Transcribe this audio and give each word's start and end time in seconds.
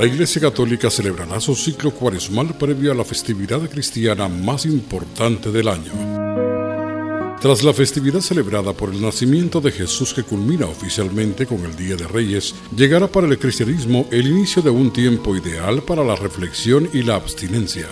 la 0.00 0.06
Iglesia 0.06 0.40
Católica 0.40 0.88
celebrará 0.88 1.38
su 1.40 1.54
ciclo 1.54 1.90
cuaresmal 1.90 2.56
previo 2.56 2.90
a 2.90 2.94
la 2.94 3.04
festividad 3.04 3.60
cristiana 3.68 4.28
más 4.28 4.64
importante 4.64 5.52
del 5.52 5.68
año. 5.68 5.92
Tras 7.38 7.62
la 7.62 7.74
festividad 7.74 8.20
celebrada 8.20 8.72
por 8.72 8.88
el 8.88 9.02
nacimiento 9.02 9.60
de 9.60 9.70
Jesús 9.70 10.14
que 10.14 10.22
culmina 10.22 10.64
oficialmente 10.64 11.44
con 11.44 11.66
el 11.66 11.76
Día 11.76 11.96
de 11.96 12.08
Reyes, 12.08 12.54
llegará 12.74 13.08
para 13.08 13.26
el 13.26 13.38
cristianismo 13.38 14.06
el 14.10 14.26
inicio 14.26 14.62
de 14.62 14.70
un 14.70 14.90
tiempo 14.90 15.36
ideal 15.36 15.82
para 15.82 16.02
la 16.02 16.16
reflexión 16.16 16.88
y 16.94 17.02
la 17.02 17.16
abstinencia. 17.16 17.86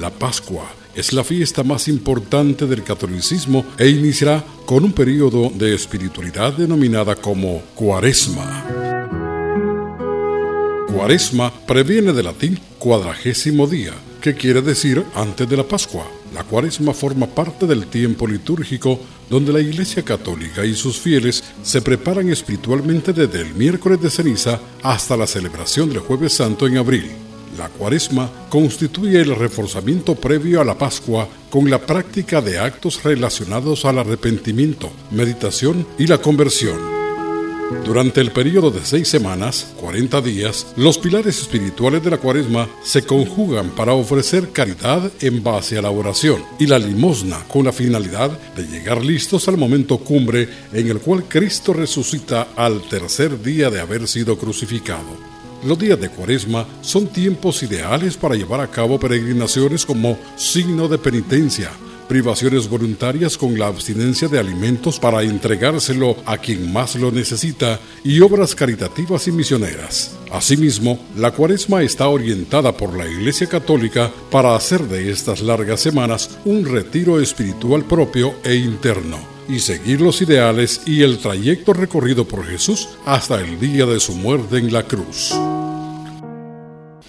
La 0.00 0.10
Pascua 0.10 0.68
es 0.96 1.12
la 1.12 1.22
fiesta 1.22 1.62
más 1.62 1.86
importante 1.86 2.66
del 2.66 2.82
catolicismo 2.82 3.64
e 3.78 3.88
iniciará 3.88 4.44
con 4.66 4.82
un 4.82 4.92
periodo 4.92 5.52
de 5.54 5.76
espiritualidad 5.76 6.54
denominada 6.54 7.14
como 7.14 7.62
Cuaresma. 7.76 8.81
Cuaresma 10.92 11.50
previene 11.66 12.12
del 12.12 12.26
latín 12.26 12.60
cuadragésimo 12.78 13.66
día, 13.66 13.94
que 14.20 14.34
quiere 14.34 14.60
decir 14.60 15.02
antes 15.14 15.48
de 15.48 15.56
la 15.56 15.64
Pascua. 15.64 16.06
La 16.34 16.44
cuaresma 16.44 16.92
forma 16.92 17.26
parte 17.26 17.66
del 17.66 17.86
tiempo 17.86 18.26
litúrgico 18.26 19.00
donde 19.30 19.54
la 19.54 19.60
Iglesia 19.60 20.04
Católica 20.04 20.66
y 20.66 20.74
sus 20.74 20.98
fieles 20.98 21.42
se 21.62 21.80
preparan 21.80 22.28
espiritualmente 22.30 23.14
desde 23.14 23.40
el 23.40 23.54
miércoles 23.54 24.02
de 24.02 24.10
ceniza 24.10 24.60
hasta 24.82 25.16
la 25.16 25.26
celebración 25.26 25.88
del 25.88 26.00
jueves 26.00 26.34
santo 26.34 26.66
en 26.66 26.76
abril. 26.76 27.10
La 27.56 27.68
cuaresma 27.70 28.30
constituye 28.50 29.22
el 29.22 29.34
reforzamiento 29.34 30.14
previo 30.14 30.60
a 30.60 30.64
la 30.64 30.76
Pascua 30.76 31.26
con 31.48 31.70
la 31.70 31.78
práctica 31.78 32.42
de 32.42 32.58
actos 32.58 33.02
relacionados 33.02 33.86
al 33.86 33.98
arrepentimiento, 33.98 34.90
meditación 35.10 35.86
y 35.98 36.06
la 36.06 36.18
conversión. 36.18 37.01
Durante 37.84 38.20
el 38.20 38.30
periodo 38.30 38.70
de 38.70 38.84
seis 38.84 39.08
semanas, 39.08 39.74
40 39.80 40.20
días, 40.20 40.72
los 40.76 40.98
pilares 40.98 41.40
espirituales 41.40 42.02
de 42.02 42.10
la 42.10 42.18
cuaresma 42.18 42.68
se 42.82 43.02
conjugan 43.02 43.70
para 43.70 43.92
ofrecer 43.92 44.50
caridad 44.50 45.10
en 45.20 45.42
base 45.42 45.76
a 45.76 45.82
la 45.82 45.90
oración 45.90 46.42
y 46.58 46.66
la 46.66 46.78
limosna 46.78 47.44
con 47.48 47.64
la 47.64 47.72
finalidad 47.72 48.30
de 48.56 48.66
llegar 48.66 49.04
listos 49.04 49.48
al 49.48 49.58
momento 49.58 49.98
cumbre 49.98 50.48
en 50.72 50.88
el 50.88 51.00
cual 51.00 51.24
Cristo 51.24 51.72
resucita 51.72 52.48
al 52.56 52.82
tercer 52.82 53.42
día 53.42 53.68
de 53.68 53.80
haber 53.80 54.06
sido 54.06 54.38
crucificado. 54.38 55.32
Los 55.64 55.78
días 55.78 56.00
de 56.00 56.08
Cuaresma 56.08 56.66
son 56.80 57.06
tiempos 57.06 57.62
ideales 57.62 58.16
para 58.16 58.34
llevar 58.34 58.60
a 58.60 58.70
cabo 58.70 58.98
peregrinaciones 58.98 59.86
como 59.86 60.18
signo 60.34 60.88
de 60.88 60.98
penitencia, 60.98 61.70
privaciones 62.08 62.68
voluntarias 62.68 63.36
con 63.36 63.58
la 63.58 63.66
abstinencia 63.66 64.28
de 64.28 64.38
alimentos 64.38 64.98
para 64.98 65.22
entregárselo 65.22 66.16
a 66.26 66.38
quien 66.38 66.72
más 66.72 66.96
lo 66.96 67.10
necesita 67.10 67.80
y 68.04 68.20
obras 68.20 68.54
caritativas 68.54 69.28
y 69.28 69.32
misioneras. 69.32 70.16
Asimismo, 70.30 70.98
la 71.16 71.30
cuaresma 71.30 71.82
está 71.82 72.08
orientada 72.08 72.76
por 72.76 72.94
la 72.94 73.06
Iglesia 73.06 73.46
Católica 73.46 74.10
para 74.30 74.56
hacer 74.56 74.82
de 74.88 75.10
estas 75.10 75.40
largas 75.40 75.80
semanas 75.80 76.38
un 76.44 76.64
retiro 76.64 77.20
espiritual 77.20 77.84
propio 77.84 78.34
e 78.44 78.54
interno 78.54 79.18
y 79.48 79.58
seguir 79.58 80.00
los 80.00 80.22
ideales 80.22 80.82
y 80.86 81.02
el 81.02 81.18
trayecto 81.18 81.72
recorrido 81.72 82.26
por 82.26 82.46
Jesús 82.46 82.88
hasta 83.04 83.40
el 83.40 83.58
día 83.60 83.86
de 83.86 84.00
su 84.00 84.14
muerte 84.14 84.58
en 84.58 84.72
la 84.72 84.84
cruz. 84.84 85.34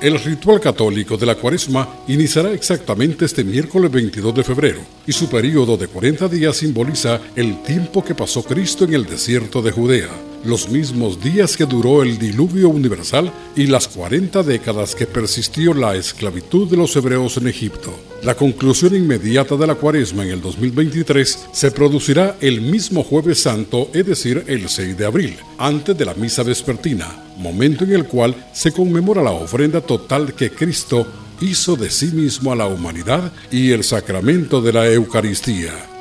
El 0.00 0.18
ritual 0.18 0.60
católico 0.60 1.16
de 1.16 1.26
la 1.26 1.34
cuaresma 1.34 1.88
iniciará 2.08 2.52
exactamente 2.52 3.24
este 3.24 3.44
miércoles 3.44 3.90
22 3.90 4.34
de 4.34 4.44
febrero 4.44 4.80
y 5.06 5.12
su 5.12 5.28
periodo 5.28 5.76
de 5.76 5.88
40 5.88 6.28
días 6.28 6.56
simboliza 6.56 7.20
el 7.36 7.62
tiempo 7.62 8.04
que 8.04 8.14
pasó 8.14 8.42
Cristo 8.42 8.84
en 8.84 8.94
el 8.94 9.04
desierto 9.04 9.60
de 9.60 9.72
Judea 9.72 10.29
los 10.44 10.68
mismos 10.68 11.22
días 11.22 11.56
que 11.56 11.66
duró 11.66 12.02
el 12.02 12.18
diluvio 12.18 12.68
universal 12.68 13.32
y 13.56 13.66
las 13.66 13.88
40 13.88 14.42
décadas 14.42 14.94
que 14.94 15.06
persistió 15.06 15.74
la 15.74 15.96
esclavitud 15.96 16.68
de 16.68 16.76
los 16.76 16.94
hebreos 16.96 17.36
en 17.36 17.48
Egipto. 17.48 17.92
La 18.22 18.34
conclusión 18.34 18.94
inmediata 18.94 19.56
de 19.56 19.66
la 19.66 19.74
cuaresma 19.74 20.24
en 20.24 20.30
el 20.30 20.40
2023 20.40 21.48
se 21.52 21.70
producirá 21.70 22.36
el 22.40 22.60
mismo 22.60 23.02
jueves 23.02 23.42
santo, 23.42 23.90
es 23.94 24.06
decir, 24.06 24.44
el 24.46 24.68
6 24.68 24.96
de 24.96 25.06
abril, 25.06 25.36
antes 25.58 25.96
de 25.96 26.04
la 26.04 26.14
misa 26.14 26.42
vespertina, 26.42 27.08
momento 27.38 27.84
en 27.84 27.94
el 27.94 28.04
cual 28.04 28.34
se 28.52 28.72
conmemora 28.72 29.22
la 29.22 29.32
ofrenda 29.32 29.80
total 29.80 30.34
que 30.34 30.50
Cristo 30.50 31.06
hizo 31.40 31.76
de 31.76 31.90
sí 31.90 32.06
mismo 32.06 32.52
a 32.52 32.56
la 32.56 32.66
humanidad 32.66 33.32
y 33.50 33.70
el 33.70 33.84
sacramento 33.84 34.60
de 34.60 34.72
la 34.72 34.90
Eucaristía. 34.90 35.99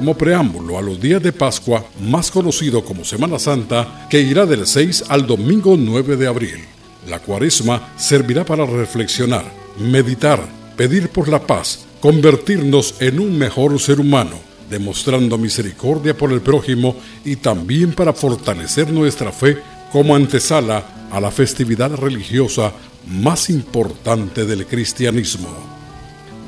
Como 0.00 0.16
preámbulo 0.16 0.78
a 0.78 0.82
los 0.82 0.98
días 0.98 1.22
de 1.22 1.30
Pascua, 1.30 1.84
más 2.00 2.30
conocido 2.30 2.82
como 2.82 3.04
Semana 3.04 3.38
Santa, 3.38 4.06
que 4.08 4.18
irá 4.18 4.46
del 4.46 4.66
6 4.66 5.04
al 5.10 5.26
domingo 5.26 5.76
9 5.78 6.16
de 6.16 6.26
abril. 6.26 6.64
La 7.06 7.18
cuaresma 7.18 7.92
servirá 7.98 8.42
para 8.46 8.64
reflexionar, 8.64 9.44
meditar, 9.78 10.40
pedir 10.74 11.10
por 11.10 11.28
la 11.28 11.46
paz, 11.46 11.84
convertirnos 12.00 12.94
en 13.00 13.20
un 13.20 13.36
mejor 13.36 13.78
ser 13.78 14.00
humano, 14.00 14.36
demostrando 14.70 15.36
misericordia 15.36 16.16
por 16.16 16.32
el 16.32 16.40
prójimo 16.40 16.96
y 17.22 17.36
también 17.36 17.92
para 17.92 18.14
fortalecer 18.14 18.90
nuestra 18.90 19.30
fe 19.32 19.58
como 19.92 20.16
antesala 20.16 21.08
a 21.10 21.20
la 21.20 21.30
festividad 21.30 21.94
religiosa 21.94 22.72
más 23.06 23.50
importante 23.50 24.46
del 24.46 24.64
cristianismo. 24.64 25.50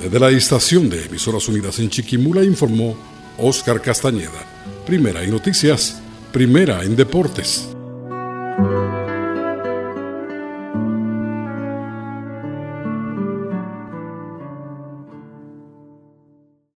Desde 0.02 0.18
la 0.18 0.30
estación 0.30 0.88
de 0.88 1.04
Emisoras 1.04 1.46
Unidas 1.48 1.78
en 1.80 1.90
Chiquimula 1.90 2.42
informó 2.42 3.11
Oscar 3.38 3.80
Castañeda. 3.80 4.46
Primera 4.86 5.22
en 5.22 5.30
noticias, 5.30 6.00
primera 6.32 6.82
en 6.82 6.96
deportes. 6.96 7.68